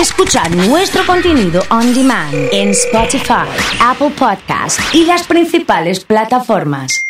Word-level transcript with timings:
Escuchar 0.00 0.54
nuestro 0.54 1.06
contenido 1.06 1.62
on 1.70 1.94
demand 1.94 2.34
en 2.52 2.68
Spotify, 2.68 3.48
Apple 3.80 4.10
Podcast 4.10 4.78
y 4.92 5.06
las 5.06 5.26
principales 5.26 6.04
plataformas. 6.04 7.06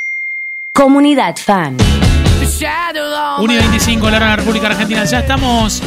Comunidad 0.72 1.34
Fan. 1.36 1.76
1 3.38 3.52
y 3.52 3.56
25 3.56 4.08
la 4.08 4.16
hora 4.16 4.26
de 4.26 4.30
la 4.30 4.36
República 4.36 4.68
Argentina. 4.68 5.04
Ya 5.04 5.18
estamos 5.18 5.82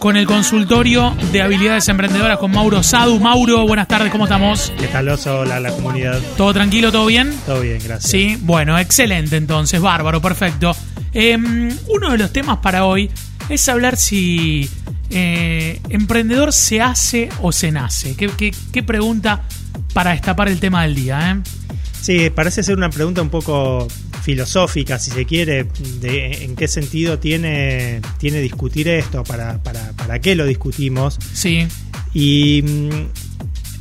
con 0.00 0.18
el 0.18 0.26
consultorio 0.26 1.16
de 1.32 1.40
habilidades 1.40 1.88
emprendedoras 1.88 2.36
con 2.36 2.50
Mauro 2.50 2.82
Sadu. 2.82 3.18
Mauro, 3.18 3.66
buenas 3.66 3.88
tardes, 3.88 4.12
¿cómo 4.12 4.24
estamos? 4.24 4.70
¿Qué 4.78 4.88
tal, 4.88 5.08
Oso? 5.08 5.40
Hola, 5.40 5.58
la 5.60 5.70
comunidad. 5.70 6.20
¿Todo 6.36 6.52
tranquilo, 6.52 6.92
todo 6.92 7.06
bien? 7.06 7.34
Todo 7.46 7.62
bien, 7.62 7.78
gracias. 7.82 8.10
Sí, 8.10 8.36
bueno, 8.42 8.78
excelente 8.78 9.36
entonces, 9.36 9.80
bárbaro, 9.80 10.20
perfecto. 10.20 10.76
Em, 11.14 11.74
uno 11.88 12.10
de 12.10 12.18
los 12.18 12.32
temas 12.34 12.58
para 12.58 12.84
hoy 12.84 13.10
es 13.48 13.68
hablar 13.68 13.96
si 13.96 14.68
eh, 15.10 15.80
emprendedor 15.88 16.52
se 16.52 16.80
hace 16.80 17.28
o 17.40 17.52
se 17.52 17.70
nace. 17.70 18.16
¿Qué, 18.16 18.28
qué, 18.36 18.52
qué 18.72 18.82
pregunta 18.82 19.42
para 19.92 20.12
destapar 20.12 20.48
el 20.48 20.60
tema 20.60 20.82
del 20.82 20.94
día? 20.94 21.32
Eh? 21.32 21.50
Sí, 22.00 22.30
parece 22.30 22.62
ser 22.62 22.76
una 22.76 22.90
pregunta 22.90 23.22
un 23.22 23.30
poco 23.30 23.88
filosófica, 24.22 24.98
si 24.98 25.10
se 25.10 25.26
quiere, 25.26 25.64
de 26.00 26.44
en 26.44 26.56
qué 26.56 26.66
sentido 26.66 27.18
tiene, 27.18 28.00
tiene 28.18 28.40
discutir 28.40 28.88
esto, 28.88 29.22
para, 29.24 29.62
para, 29.62 29.92
para 29.92 30.18
qué 30.18 30.34
lo 30.34 30.46
discutimos. 30.46 31.18
Sí. 31.32 31.66
Y 32.14 32.62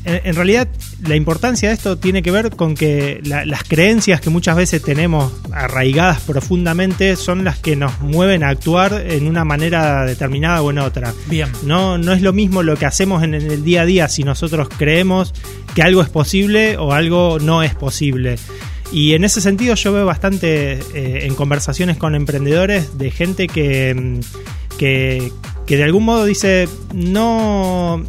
en, 0.06 0.36
realidad 0.36 0.68
la 1.08 1.16
importancia 1.16 1.70
de 1.70 1.76
esto 1.76 1.98
tiene 1.98 2.22
que 2.22 2.32
ver 2.32 2.52
con 2.52 2.76
que 2.76 3.22
la- 3.26 3.46
las 3.46 3.64
creencias 3.64 4.20
que 4.22 4.30
muchas 4.30 4.56
veces 4.56 4.82
tenemos 4.82 5.32
arraigadas 5.52 6.22
profundamente 6.22 7.16
son 7.16 7.44
las 7.44 7.58
que 7.60 7.76
nos 7.76 8.00
mueven 8.02 8.44
a 8.44 8.50
actuar 8.50 9.06
en 9.10 9.28
una 9.28 9.46
manera 9.46 10.06
determinada 10.06 10.62
o 10.62 10.72
en 10.72 10.80
otra. 10.80 11.14
Bien. 11.28 11.50
No, 11.64 11.98
no 11.98 12.14
es 12.14 12.22
lo 12.22 12.34
mismo 12.34 12.64
lo 12.64 12.76
que 12.76 12.86
hacemos 12.86 13.24
en, 13.24 13.34
el 13.34 13.64
día 13.64 13.84
a 13.84 13.86
día 13.86 14.08
si 14.08 14.24
nosotros 14.24 14.68
creemos 14.78 15.34
que 15.76 15.82
algo 15.82 16.02
es 16.02 16.10
posible 16.10 16.78
o 16.78 16.92
algo 16.94 17.40
no 17.40 17.64
es 17.64 17.74
posible. 17.76 18.36
Y 18.92 19.14
en 19.14 19.24
ese 19.24 19.42
sentido 19.42 19.74
yo 19.76 19.92
veo 19.94 20.06
bastante 20.06 20.74
eh, 20.94 21.26
en 21.26 21.34
conversaciones 21.34 21.98
con 21.98 22.14
emprendedores 22.14 22.98
de 22.98 23.10
gente 23.10 23.48
que, 23.48 23.96
mm, 23.96 24.78
que, 24.78 25.32
que 25.66 25.78
de 25.78 25.84
algún 25.84 26.04
modo 26.06 26.26
dice, 26.26 26.68
no, 26.94 28.04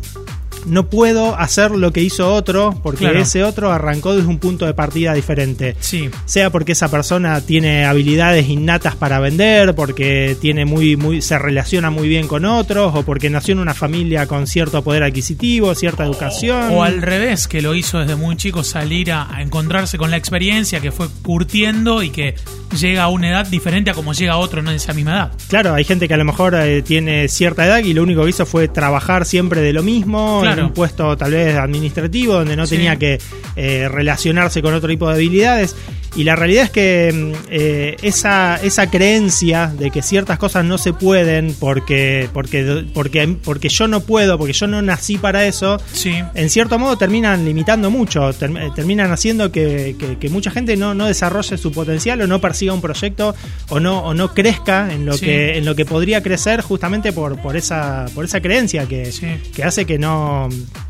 no 0.66 0.88
puedo 0.88 1.36
hacer 1.38 1.70
lo 1.72 1.92
que 1.92 2.02
hizo 2.02 2.32
otro 2.32 2.78
porque 2.82 3.00
Claro. 3.04 3.18
ese 3.20 3.44
otro 3.44 3.70
arrancó 3.72 4.14
desde 4.14 4.28
un 4.28 4.38
punto 4.38 4.66
de 4.66 4.74
partida 4.74 5.12
diferente 5.14 5.76
Sí. 5.80 6.08
sea 6.24 6.50
porque 6.50 6.72
esa 6.72 6.90
persona 6.90 7.40
tiene 7.40 7.84
habilidades 7.84 8.48
innatas 8.48 8.94
para 8.96 9.20
vender, 9.20 9.74
porque 9.74 10.36
tiene 10.40 10.64
muy, 10.64 10.96
muy, 10.96 11.20
se 11.22 11.38
relaciona 11.38 11.90
muy 11.90 12.08
bien 12.08 12.26
con 12.28 12.44
otros, 12.44 12.92
o 12.94 13.02
porque 13.04 13.30
nació 13.30 13.52
en 13.52 13.58
una 13.60 13.74
familia 13.74 14.26
con 14.26 14.46
cierto 14.46 14.82
poder 14.82 15.02
adquisitivo, 15.02 15.74
cierta 15.74 16.04
educación. 16.04 16.70
O 16.72 16.82
al 16.82 17.02
revés, 17.02 17.48
que 17.48 17.60
lo 17.62 17.74
hizo 17.74 17.98
desde 17.98 18.16
muy 18.16 18.36
chico 18.36 18.62
salir 18.62 19.12
a, 19.12 19.34
a 19.34 19.42
encontrarse 19.42 19.98
con 19.98 20.10
la 20.10 20.16
experiencia, 20.16 20.80
que 20.80 20.92
fue 20.92 21.08
curtiendo 21.22 22.02
y 22.02 22.10
que 22.10 22.34
llega 22.78 23.04
a 23.04 23.08
una 23.08 23.28
edad 23.30 23.46
diferente 23.46 23.90
a 23.90 23.94
como 23.94 24.12
llega 24.12 24.36
otro 24.36 24.60
en 24.60 24.68
esa 24.68 24.92
misma 24.94 25.12
edad. 25.12 25.32
Claro, 25.48 25.74
hay 25.74 25.84
gente 25.84 26.08
que 26.08 26.14
a 26.14 26.16
lo 26.16 26.24
mejor 26.24 26.54
eh, 26.54 26.82
tiene 26.82 27.28
cierta 27.28 27.66
edad 27.66 27.78
y 27.78 27.92
lo 27.94 28.02
único 28.02 28.22
que 28.24 28.30
hizo 28.30 28.46
fue 28.46 28.68
trabajar 28.68 29.24
siempre 29.26 29.60
de 29.60 29.72
lo 29.72 29.82
mismo, 29.82 30.40
Claro. 30.42 30.53
En 30.58 30.64
un 30.66 30.72
puesto 30.72 31.16
tal 31.16 31.32
vez 31.32 31.56
administrativo, 31.56 32.34
donde 32.34 32.56
no 32.56 32.66
Sí. 32.66 32.76
tenía 32.76 32.96
que 32.96 33.18
eh, 33.56 33.88
relacionarse 33.88 34.60
con 34.62 34.74
otro 34.74 34.88
tipo 34.88 35.08
de 35.08 35.14
habilidades. 35.14 35.76
Y 36.16 36.22
la 36.22 36.36
realidad 36.36 36.64
es 36.64 36.70
que 36.70 37.12
mm, 37.12 37.32
eh, 37.50 37.96
esa, 38.02 38.56
esa 38.62 38.88
creencia 38.88 39.72
de 39.76 39.90
que 39.90 40.00
ciertas 40.00 40.38
cosas 40.38 40.64
no 40.64 40.78
se 40.78 40.92
pueden 40.92 41.54
porque, 41.58 42.28
porque, 42.32 42.84
porque, 42.94 43.36
porque 43.42 43.68
yo 43.68 43.88
no 43.88 44.00
puedo, 44.00 44.38
porque 44.38 44.52
yo 44.52 44.66
no 44.68 44.80
nací 44.80 45.18
para 45.18 45.44
eso, 45.46 45.80
Sí. 45.92 46.14
en 46.34 46.50
cierto 46.50 46.78
modo 46.78 46.96
terminan 46.96 47.44
limitando 47.44 47.90
mucho, 47.90 48.30
term- 48.32 48.60
eh, 48.64 48.70
terminan 48.76 49.10
haciendo 49.10 49.50
que, 49.50 49.96
que- 49.98 50.16
que 50.18 50.28
mucha 50.28 50.52
gente 50.52 50.76
no, 50.76 50.94
no 50.94 51.06
desarrolle 51.06 51.58
su 51.58 51.72
potencial 51.72 52.20
o 52.20 52.26
no 52.28 52.40
persiga 52.40 52.72
un 52.72 52.80
proyecto 52.80 53.34
o 53.70 53.80
no, 53.80 53.98
o 54.04 54.14
no 54.14 54.32
crezca 54.34 54.92
en 54.92 55.06
lo, 55.06 55.14
Sí. 55.14 55.26
que, 55.26 55.58
en 55.58 55.64
lo 55.64 55.74
que 55.74 55.84
podría 55.84 56.22
crecer 56.22 56.60
justamente 56.60 57.12
por, 57.12 57.40
por, 57.42 57.56
esa, 57.56 58.06
por 58.14 58.24
esa 58.24 58.40
creencia 58.40 58.86
que, 58.86 59.10
Sí. 59.10 59.26
que 59.54 59.64
hace 59.64 59.84
que 59.84 59.98
no, 59.98 60.43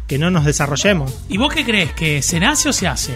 que 0.06 0.18
no 0.18 0.30
nos 0.30 0.44
desarrollemos. 0.44 1.12
¿Y 1.28 1.38
vos 1.38 1.52
qué 1.52 1.64
crees? 1.64 1.92
¿Que 1.92 2.22
se 2.22 2.40
nace 2.40 2.68
o 2.68 2.72
se 2.72 2.86
hace? 2.86 3.14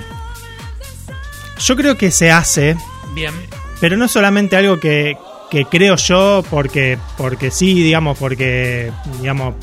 Yo 1.60 1.76
creo 1.76 1.96
que 1.96 2.10
se 2.10 2.30
hace, 2.30 2.76
Bien. 3.14 3.34
pero 3.80 3.96
no 3.96 4.06
solamente 4.08 4.56
algo 4.56 4.78
que, 4.78 5.16
que 5.50 5.64
creo 5.64 5.96
yo 5.96 6.44
porque, 6.48 6.98
porque 7.16 7.50
sí, 7.50 7.74
digamos, 7.82 8.16
porque, 8.18 8.92
digamos, 9.20 9.54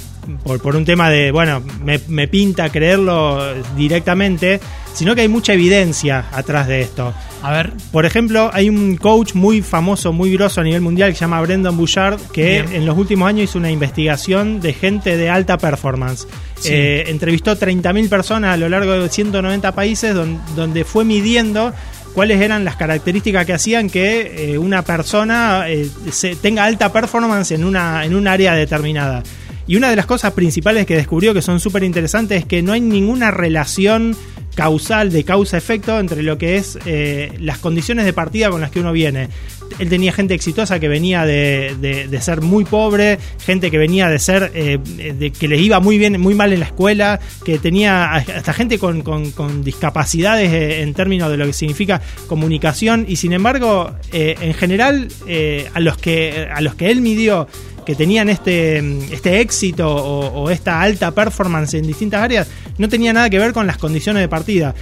por, 0.44 0.62
por 0.62 0.76
un 0.76 0.84
tema 0.84 1.10
de, 1.10 1.32
bueno, 1.32 1.62
me, 1.84 2.00
me 2.08 2.28
pinta 2.28 2.70
creerlo 2.70 3.42
directamente, 3.76 4.60
sino 4.96 5.14
que 5.14 5.22
hay 5.22 5.28
mucha 5.28 5.54
evidencia 5.54 6.26
atrás 6.32 6.68
de 6.68 6.82
esto. 6.82 7.14
A 7.44 7.52
ver. 7.52 7.74
Por 7.92 8.06
ejemplo, 8.06 8.50
hay 8.54 8.70
un 8.70 8.96
coach 8.98 9.34
muy 9.36 9.62
famoso, 9.62 10.12
muy 10.14 10.32
grosso 10.32 10.62
a 10.62 10.64
nivel 10.64 10.82
mundial 10.82 11.12
que 11.12 11.16
se 11.16 11.22
llama 11.22 11.40
Brendan 11.42 11.78
Bouchard, 11.78 12.20
que 12.34 12.62
Bien. 12.64 12.74
en 12.74 12.86
los 12.86 12.98
últimos 12.98 13.28
años 13.30 13.44
hizo 13.50 13.60
una 13.60 13.70
investigación 13.70 14.60
de 14.62 14.74
gente 14.74 15.16
de 15.18 15.30
alta 15.30 15.58
performance. 15.58 16.28
Sí. 16.60 16.70
Eh, 16.72 17.04
entrevistó 17.10 17.56
30.000 17.58 18.10
personas 18.10 18.54
a 18.54 18.58
lo 18.58 18.68
largo 18.70 18.94
de 18.94 19.08
190 19.10 19.74
países 19.76 20.16
don- 20.16 20.40
donde 20.56 20.84
fue 20.86 21.06
midiendo 21.06 21.74
cuáles 22.14 22.42
eran 22.42 22.64
las 22.64 22.78
características 22.78 23.46
que 23.46 23.52
hacían 23.54 23.90
que 23.90 24.54
eh, 24.54 24.58
una 24.58 24.82
persona 24.84 25.66
eh, 25.70 25.90
se- 26.12 26.36
tenga 26.38 26.64
alta 26.64 26.92
performance 26.94 27.52
en, 27.52 27.66
una, 27.66 28.06
en 28.06 28.16
un 28.16 28.28
área 28.28 28.56
determinada. 28.56 29.22
Y 29.68 29.76
una 29.78 29.90
de 29.90 29.96
las 29.96 30.06
cosas 30.06 30.34
principales 30.34 30.86
que 30.86 30.96
descubrió 30.96 31.34
que 31.34 31.42
son 31.42 31.60
súper 31.60 31.84
interesantes 31.84 32.40
es 32.42 32.46
que 32.46 32.62
no 32.62 32.74
hay 32.74 32.82
ninguna 32.82 33.32
relación 33.32 34.16
causal 34.54 35.12
de 35.12 35.24
causa-efecto 35.26 36.00
entre 36.00 36.24
lo 36.24 36.38
que 36.38 36.56
es 36.56 36.78
eh, 36.86 37.34
las 37.40 37.58
condiciones 37.58 38.06
de 38.06 38.14
partida 38.14 38.50
con 38.50 38.62
las 38.62 38.72
que 38.72 38.80
uno 38.80 38.94
viene. 38.94 39.28
Él 39.80 39.90
tenía 39.90 40.14
gente 40.14 40.34
exitosa 40.34 40.80
que 40.80 40.88
venía 40.88 41.26
de, 41.26 41.76
de- 41.82 42.22
ser 42.22 42.42
muy 42.42 42.64
pobre, 42.64 43.18
gente 43.44 43.70
que 43.72 43.78
venía 43.78 44.08
de 44.08 44.20
ser 44.20 44.52
eh, 44.54 44.78
de 44.78 45.32
que 45.32 45.48
les 45.50 45.60
iba 45.60 45.80
muy 45.82 45.98
bien, 45.98 46.22
muy 46.22 46.36
mal 46.36 46.54
en 46.54 46.60
la 46.62 46.68
escuela, 46.68 47.20
que 47.44 47.58
tenía 47.58 48.14
hasta 48.14 48.54
gente 48.54 48.78
con, 48.80 49.02
con- 49.02 49.64
discapacidades 49.64 50.54
eh, 50.54 50.82
en 50.84 50.94
términos 50.94 51.30
de 51.32 51.38
lo 51.38 51.46
que 51.48 51.54
significa 51.54 52.02
comunicación 52.28 53.06
y 53.10 53.16
sin 53.18 53.34
embargo 53.34 53.94
en 54.14 54.54
general 54.54 55.08
a 55.74 55.80
los 55.80 55.98
que 55.98 56.48
a 56.54 56.62
los 56.62 56.76
que 56.76 56.92
él 56.92 57.02
midió 57.02 57.48
que 57.86 57.96
tenían 57.96 58.30
este, 58.30 58.80
este 59.14 59.42
éxito 59.42 59.88
o, 59.88 60.44
o 60.44 60.50
esta 60.50 60.82
alta 60.82 61.12
performance 61.12 61.76
en 61.76 61.86
distintas 61.86 62.22
áreas 62.22 62.48
no 62.78 62.90
tenía 62.90 63.14
nada 63.14 63.30
que 63.30 63.40
ver 63.40 63.54
con 63.54 63.68
las 63.68 63.78
condiciones 63.78 64.22
de 64.22 64.28
partida. 64.28 64.76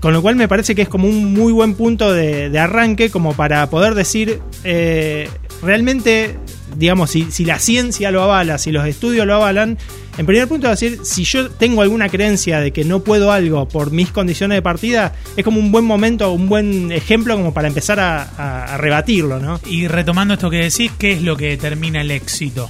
Con 0.00 0.12
lo 0.12 0.22
cual 0.22 0.36
me 0.36 0.46
parece 0.46 0.74
que 0.74 0.82
es 0.82 0.88
como 0.88 1.08
un 1.08 1.32
muy 1.32 1.52
buen 1.52 1.74
punto 1.74 2.12
de, 2.12 2.56
arranque 2.58 3.10
como 3.10 3.34
para 3.34 3.68
poder 3.70 3.94
decir 3.94 4.40
eh, 4.62 5.28
realmente, 5.62 6.36
digamos, 6.76 7.10
si, 7.10 7.30
si 7.30 7.44
la 7.44 7.58
ciencia 7.58 8.10
lo 8.10 8.22
avala, 8.22 8.58
si 8.58 8.70
los 8.72 8.86
estudios 8.86 9.26
lo 9.26 9.34
avalan, 9.36 9.78
en 10.18 10.26
primer 10.26 10.48
punto 10.48 10.68
decir, 10.68 11.00
si 11.02 11.24
yo 11.24 11.50
tengo 11.50 11.82
alguna 11.82 12.08
creencia 12.08 12.60
de 12.60 12.72
que 12.72 12.84
no 12.84 13.00
puedo 13.00 13.32
algo 13.32 13.68
por 13.68 13.90
mis 13.90 14.10
condiciones 14.10 14.56
de 14.56 14.62
partida, 14.62 15.14
es 15.36 15.44
como 15.44 15.60
un 15.60 15.72
buen 15.72 15.84
momento, 15.84 16.32
un 16.32 16.48
buen 16.48 16.90
ejemplo 16.92 17.36
como 17.36 17.52
para 17.52 17.68
empezar 17.68 18.00
a, 18.00 18.22
a- 18.22 18.74
a 18.74 18.76
rebatirlo, 18.78 19.38
¿no? 19.40 19.60
Y 19.66 19.88
retomando 19.88 20.34
esto 20.34 20.48
que 20.50 20.58
decís, 20.58 20.90
¿qué 20.98 21.12
es 21.12 21.22
lo 21.22 21.36
que 21.36 21.48
determina 21.50 22.00
el 22.00 22.10
éxito? 22.10 22.68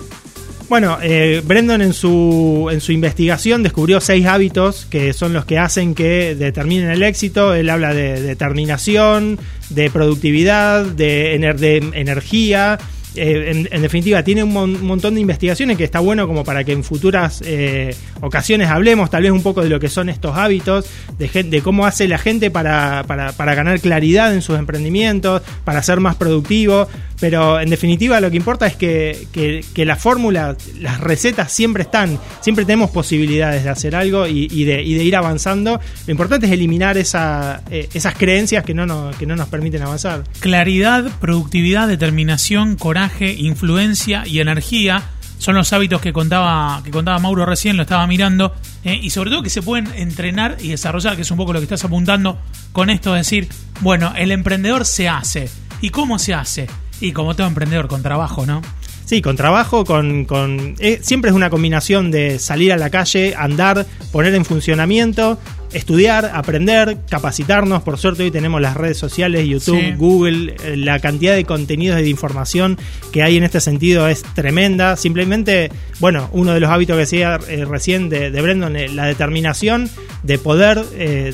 Bueno, 0.68 0.98
eh, 1.00 1.42
Brendan 1.44 1.80
en 1.80 1.92
su, 1.92 2.68
en 2.72 2.80
su 2.80 2.90
investigación 2.90 3.62
descubrió 3.62 4.00
seis 4.00 4.26
hábitos 4.26 4.84
que 4.90 5.12
son 5.12 5.32
los 5.32 5.44
que 5.44 5.58
hacen 5.60 5.94
que 5.94 6.34
determinen 6.34 6.90
el 6.90 7.04
éxito. 7.04 7.54
Él 7.54 7.70
habla 7.70 7.94
de 7.94 8.20
determinación, 8.20 9.38
de 9.70 9.90
productividad, 9.90 10.84
de, 10.84 11.38
ener- 11.38 11.58
de 11.58 11.76
energía. 11.76 12.78
Eh, 13.16 13.66
en, 13.70 13.82
definitiva, 13.82 14.22
tiene 14.22 14.42
un, 14.44 14.52
mon- 14.52 14.84
montón 14.84 15.14
de 15.14 15.20
investigaciones 15.20 15.76
que 15.76 15.84
está 15.84 16.00
bueno 16.00 16.26
como 16.26 16.44
para 16.44 16.64
que 16.64 16.72
en 16.72 16.84
futuras 16.84 17.42
eh, 17.44 17.94
ocasiones 18.20 18.68
hablemos 18.68 19.10
tal 19.10 19.22
vez 19.22 19.32
un 19.32 19.42
poco 19.42 19.62
de 19.62 19.68
lo 19.68 19.80
que 19.80 19.88
son 19.88 20.08
estos 20.08 20.36
hábitos, 20.36 20.86
de, 21.18 21.42
de 21.44 21.62
cómo 21.62 21.86
hace 21.86 22.06
la 22.08 22.18
gente 22.18 22.50
para, 22.50 23.04
para, 23.06 23.32
para 23.32 23.54
ganar 23.54 23.80
claridad 23.80 24.34
en 24.34 24.42
sus 24.42 24.58
emprendimientos, 24.58 25.42
para 25.64 25.82
ser 25.82 26.00
más 26.00 26.16
productivo. 26.16 26.88
Pero 27.20 27.58
en 27.60 27.70
definitiva 27.70 28.20
lo 28.20 28.30
que 28.30 28.36
importa 28.36 28.66
es 28.66 28.76
que, 28.76 29.26
que- 29.32 29.64
que 29.74 29.84
la 29.84 29.96
fórmula, 29.96 30.56
las 30.80 31.00
recetas 31.00 31.50
siempre 31.50 31.82
están, 31.84 32.18
siempre 32.40 32.64
tenemos 32.64 32.90
posibilidades 32.90 33.64
de 33.64 33.70
hacer 33.70 33.96
algo 33.96 34.26
y, 34.26 34.64
de, 34.64 34.82
ir 34.82 35.16
avanzando. 35.16 35.80
Lo 36.06 36.10
importante 36.10 36.46
es 36.46 36.52
eliminar 36.52 36.98
esa, 36.98 37.62
eh, 37.70 37.88
esas 37.94 38.14
creencias 38.16 38.64
que 38.64 38.74
no, 38.74 38.84
nos, 38.86 39.16
que 39.16 39.26
no 39.26 39.34
nos 39.36 39.48
permiten 39.48 39.82
avanzar. 39.82 40.24
Claridad, 40.40 41.10
productividad, 41.20 41.88
determinación, 41.88 42.76
coraje, 42.76 43.32
influencia 43.32 44.24
y 44.26 44.40
energía 44.40 45.02
son 45.38 45.54
los 45.54 45.72
hábitos 45.72 46.00
que 46.00 46.12
contaba, 46.14 46.80
que 46.82 46.90
contaba 46.90 47.18
Mauro 47.18 47.44
recién, 47.44 47.76
lo 47.76 47.82
estaba 47.82 48.06
mirando, 48.06 48.54
eh, 48.84 48.98
y 49.02 49.10
sobre 49.10 49.30
todo 49.30 49.42
que 49.42 49.50
se 49.50 49.60
pueden 49.60 49.86
entrenar 49.94 50.56
y 50.60 50.68
desarrollar, 50.68 51.14
que 51.16 51.22
es 51.22 51.30
un 51.30 51.36
poco 51.36 51.52
lo 51.52 51.58
que 51.60 51.64
estás 51.64 51.84
apuntando 51.84 52.38
con 52.72 52.88
esto, 52.88 53.12
de 53.12 53.18
decir, 53.18 53.48
bueno, 53.80 54.14
el 54.16 54.32
emprendedor 54.32 54.86
se 54.86 55.08
hace. 55.10 55.50
¿Y 55.82 55.90
cómo 55.90 56.18
se 56.18 56.32
hace? 56.32 56.68
Y 57.00 57.12
como 57.12 57.36
todo 57.36 57.46
emprendedor, 57.46 57.88
con 57.88 58.02
trabajo, 58.02 58.46
¿no? 58.46 58.62
Sí, 59.06 59.22
con 59.22 59.36
trabajo, 59.36 59.84
con, 59.84 60.24
con 60.24 60.74
eh, 60.80 60.98
siempre 61.00 61.30
es 61.30 61.36
una 61.36 61.48
combinación 61.48 62.10
de 62.10 62.38
salir 62.40 62.72
a 62.72 62.76
la 62.76 62.90
calle, 62.90 63.34
andar, 63.38 63.86
poner 64.10 64.34
en 64.34 64.44
funcionamiento, 64.44 65.38
estudiar, 65.72 66.32
aprender, 66.34 66.98
capacitarnos. 67.08 67.84
Por 67.84 67.98
suerte 67.98 68.24
hoy 68.24 68.32
tenemos 68.32 68.60
las 68.60 68.76
redes 68.76 68.98
sociales, 68.98 69.46
YouTube, 69.46 69.78
Sí. 69.80 69.92
Google, 69.96 70.56
eh, 70.64 70.76
la 70.76 70.98
cantidad 70.98 71.36
de 71.36 71.44
contenidos 71.44 72.00
y 72.00 72.02
de 72.02 72.08
información 72.08 72.76
que 73.12 73.22
hay 73.22 73.36
en 73.36 73.44
este 73.44 73.60
sentido 73.60 74.08
es 74.08 74.24
tremenda. 74.34 74.96
Simplemente, 74.96 75.70
bueno, 76.00 76.28
uno 76.32 76.52
de 76.52 76.58
los 76.58 76.68
hábitos 76.70 76.94
que 76.96 77.00
decía 77.00 77.38
eh, 77.48 77.64
recién 77.64 78.08
de, 78.08 78.32
de 78.32 78.42
Brendan, 78.42 78.74
la 78.96 79.06
determinación 79.06 79.88
de 80.24 80.38
poder 80.38 80.84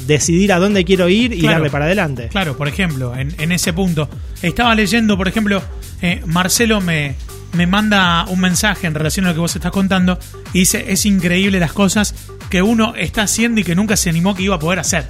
decidir 0.07 0.53
a 0.53 0.59
dónde 0.59 0.85
quiero 0.85 1.09
ir 1.09 1.33
y 1.33 1.39
Claro. 1.41 1.55
darle 1.55 1.71
para 1.71 1.87
adelante. 1.87 2.29
Claro, 2.29 2.55
por 2.55 2.69
ejemplo, 2.69 3.17
en, 3.17 3.35
en 3.41 3.51
ese 3.51 3.73
punto. 3.73 4.11
Estaba 4.43 4.75
leyendo, 4.75 5.17
por 5.17 5.27
ejemplo, 5.27 5.63
eh, 6.03 6.21
Marcelo 6.27 6.83
me, 6.83 7.15
me 7.53 7.67
manda 7.67 8.25
un 8.29 8.41
mensaje 8.41 8.87
en 8.87 8.95
relación 8.95 9.27
a 9.27 9.31
lo 9.31 9.35
que 9.35 9.41
vos 9.41 9.55
estás 9.57 9.73
contando 9.73 10.19
y 10.53 10.61
dice, 10.61 10.85
es 10.89 11.05
increíble 11.07 11.61
las 11.61 11.73
cosas 11.73 12.15
que 12.51 12.63
uno 12.63 12.95
está 12.97 13.23
haciendo 13.23 13.61
y 13.61 13.65
que 13.65 13.75
nunca 13.75 13.97
se 13.97 14.11
animó 14.11 14.35
que 14.35 14.43
iba 14.43 14.57
a 14.57 14.59
poder 14.59 14.79
hacer. 14.79 15.07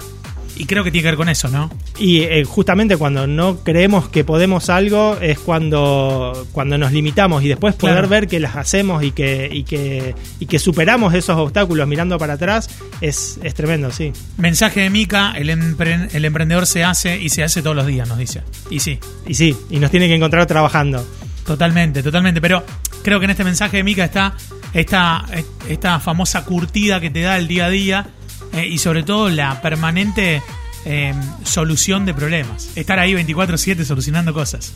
Y 0.55 0.65
creo 0.65 0.83
que 0.83 0.91
tiene 0.91 1.01
que 1.01 1.07
ver 1.09 1.17
con 1.17 1.29
eso, 1.29 1.47
¿no? 1.47 1.71
Y 1.97 2.19
eh, 2.19 2.43
justamente 2.45 2.95
cuando 2.95 3.25
no 3.25 3.63
creemos 3.63 4.07
que 4.09 4.23
podemos 4.23 4.69
algo 4.69 5.17
es 5.19 5.39
cuando, 5.39 6.47
cuando 6.51 6.77
nos 6.77 6.91
limitamos 6.91 7.43
y 7.43 7.47
después 7.47 7.73
poder 7.73 7.95
Claro. 7.95 8.07
ver 8.09 8.27
que 8.27 8.39
las 8.39 8.55
hacemos 8.55 9.03
y 9.03 9.11
que, 9.13 9.49
y 9.51 9.63
que, 9.63 10.13
y 10.39 10.45
que 10.45 10.59
superamos 10.59 11.15
esos 11.15 11.37
obstáculos 11.37 11.87
mirando 11.87 12.19
para 12.19 12.33
atrás 12.33 12.69
es, 13.01 13.39
es 13.41 13.55
tremendo, 13.55 13.91
sí. 13.91 14.13
Mensaje 14.37 14.81
de 14.81 14.89
Mica, 14.91 15.33
el, 15.35 15.49
empre- 15.49 16.09
el 16.13 16.23
emprendedor 16.23 16.67
se 16.67 16.83
hace 16.83 17.19
y 17.19 17.29
se 17.29 17.43
hace 17.43 17.63
todos 17.63 17.75
los 17.75 17.87
días, 17.87 18.07
nos 18.07 18.19
dice. 18.19 18.43
Y 18.69 18.79
sí, 18.79 18.99
Y 19.27 19.33
sí, 19.33 19.55
y 19.71 19.79
nos 19.79 19.89
tiene 19.89 20.07
que 20.07 20.13
encontrar 20.15 20.45
trabajando. 20.45 21.03
Totalmente, 21.45 22.03
totalmente. 22.03 22.41
Pero 22.41 22.63
creo 23.03 23.19
que 23.19 23.25
en 23.25 23.31
este 23.31 23.43
mensaje 23.43 23.77
de 23.77 23.83
Mica 23.83 24.03
está 24.03 24.35
esta, 24.73 25.25
esta 25.67 25.99
famosa 25.99 26.43
curtida 26.45 26.99
que 26.99 27.09
te 27.09 27.21
da 27.21 27.37
el 27.37 27.47
día 27.47 27.65
a 27.65 27.69
día 27.69 28.07
eh, 28.53 28.67
y 28.67 28.77
sobre 28.77 29.03
todo 29.03 29.29
la 29.29 29.61
permanente 29.61 30.41
eh, 30.85 31.13
solución 31.43 32.05
de 32.05 32.13
problemas. 32.13 32.71
Estar 32.75 32.99
ahí 32.99 33.13
24/7 33.13 33.83
solucionando 33.83 34.33
cosas. 34.33 34.73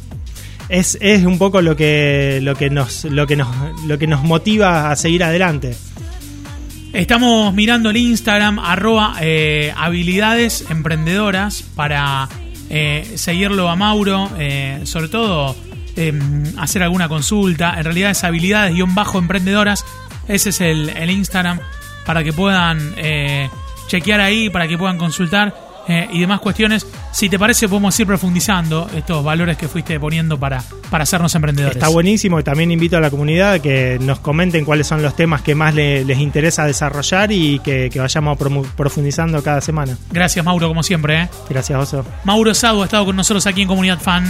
Es, 0.69 0.97
es 1.01 1.23
un 1.23 1.37
poco 1.37 1.61
lo 1.61 1.75
que, 1.75 2.39
lo 2.41 2.55
que 2.55 2.69
nos, 2.69 3.05
lo 3.05 3.25
que 3.25 3.35
nos, 3.35 3.47
lo 3.85 3.97
que 3.97 4.07
nos 4.07 4.23
motiva 4.23 4.91
a 4.91 4.95
seguir 4.95 5.23
adelante. 5.23 5.75
Estamos 6.93 7.53
mirando 7.53 7.89
el 7.89 7.97
Instagram, 7.97 8.59
arroba 8.59 9.17
eh, 9.21 9.73
habilidades 9.75 10.65
emprendedoras 10.69 11.61
para 11.61 12.27
eh, 12.69 13.13
seguirlo 13.15 13.69
a 13.69 13.75
Mauro, 13.75 14.29
eh, 14.39 14.81
sobre 14.83 15.07
todo 15.09 15.55
eh, 15.97 16.13
hacer 16.57 16.83
alguna 16.83 17.09
consulta. 17.09 17.75
En 17.77 17.83
realidad 17.83 18.11
es 18.11 18.23
habilidades-emprendedoras. 18.23 19.83
Ese 20.27 20.49
es 20.49 20.61
el, 20.61 20.89
el 20.89 21.09
Instagram 21.09 21.59
para 22.05 22.23
que 22.23 22.31
puedan 22.33 22.93
eh, 22.97 23.49
chequear 23.87 24.19
ahí, 24.21 24.49
para 24.49 24.67
que 24.67 24.77
puedan 24.77 24.97
consultar 24.97 25.53
eh, 25.89 26.07
y 26.11 26.19
demás 26.19 26.39
cuestiones. 26.41 26.85
Si 27.13 27.29
te 27.29 27.39
parece, 27.39 27.67
podemos 27.69 27.97
ir 27.99 28.05
profundizando 28.05 28.89
estos 28.95 29.23
valores 29.23 29.57
que 29.57 29.67
fuiste 29.69 29.97
poniendo 29.99 30.37
para, 30.37 30.61
para 30.89 31.03
hacernos 31.03 31.33
emprendedores. 31.35 31.77
Está 31.77 31.87
buenísimo 31.87 32.39
y 32.39 32.43
también 32.43 32.71
invito 32.71 32.97
a 32.97 32.99
la 32.99 33.09
comunidad 33.09 33.53
a 33.53 33.59
que 33.59 33.97
nos 34.01 34.19
comenten 34.19 34.65
cuáles 34.65 34.85
son 34.87 35.01
los 35.01 35.15
temas 35.15 35.41
que 35.41 35.55
más 35.55 35.73
le- 35.73 36.03
les 36.05 36.19
interesa 36.19 36.65
desarrollar 36.65 37.31
y 37.31 37.59
que, 37.59 37.89
que 37.89 37.99
vayamos 37.99 38.37
profundizando 38.75 39.41
cada 39.41 39.61
semana. 39.61 39.97
Gracias, 40.11 40.43
Mauro, 40.45 40.67
como 40.67 40.83
siempre. 40.83 41.23
¿eh? 41.23 41.29
Gracias, 41.49 41.79
Oso. 41.79 42.05
Mauro 42.25 42.53
Sado 42.53 42.81
ha 42.81 42.85
estado 42.85 43.05
con 43.05 43.15
nosotros 43.15 43.47
aquí 43.47 43.61
en 43.61 43.67
Comunidad 43.69 43.99
Fan. 43.99 44.29